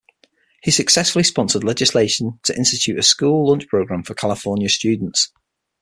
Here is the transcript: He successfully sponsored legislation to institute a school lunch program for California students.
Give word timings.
He 0.63 0.71
successfully 0.71 1.21
sponsored 1.23 1.63
legislation 1.63 2.39
to 2.45 2.55
institute 2.57 2.97
a 2.97 3.03
school 3.03 3.49
lunch 3.51 3.67
program 3.67 4.01
for 4.01 4.15
California 4.15 4.67
students. 4.67 5.31